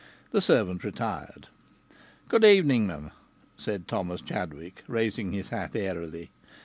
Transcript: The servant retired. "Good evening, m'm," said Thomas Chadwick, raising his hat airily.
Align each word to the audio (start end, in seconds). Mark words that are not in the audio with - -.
The 0.31 0.41
servant 0.41 0.83
retired. 0.83 1.47
"Good 2.27 2.43
evening, 2.43 2.87
m'm," 2.87 3.11
said 3.55 3.87
Thomas 3.87 4.19
Chadwick, 4.21 4.83
raising 4.87 5.31
his 5.31 5.49
hat 5.49 5.75
airily. 5.75 6.31